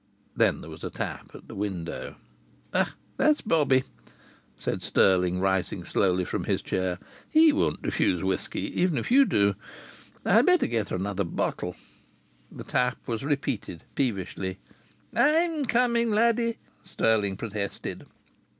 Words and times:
Then 0.35 0.61
there 0.61 0.69
was 0.71 0.83
a 0.83 0.89
tap 0.89 1.29
on 1.35 1.43
the 1.47 1.53
window. 1.53 2.15
"That's 3.17 3.41
Bobbie!" 3.41 3.83
said 4.57 4.81
Stirling, 4.81 5.39
rising 5.39 5.83
slowly 5.83 6.25
from 6.25 6.45
his 6.45 6.63
chair. 6.63 6.97
"He 7.29 7.53
won't 7.53 7.83
refuse 7.83 8.23
whisky, 8.23 8.61
even 8.81 8.97
if 8.97 9.11
you 9.11 9.25
do. 9.25 9.53
I'd 10.25 10.47
better 10.47 10.65
get 10.65 10.89
another 10.89 11.23
bottle." 11.23 11.75
The 12.51 12.63
tap 12.63 12.97
was 13.05 13.23
repeated 13.23 13.83
peevishly. 13.93 14.57
"I'm 15.15 15.65
coming, 15.65 16.09
laddie!" 16.09 16.57
Stirling 16.83 17.37
protested. 17.37 18.07